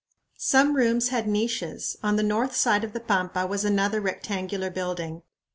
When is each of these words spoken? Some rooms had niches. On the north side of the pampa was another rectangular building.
Some 0.39 0.75
rooms 0.77 1.09
had 1.09 1.27
niches. 1.27 1.95
On 2.01 2.15
the 2.15 2.23
north 2.23 2.55
side 2.55 2.83
of 2.83 2.93
the 2.93 2.99
pampa 2.99 3.45
was 3.45 3.63
another 3.63 4.01
rectangular 4.01 4.71
building. 4.71 5.21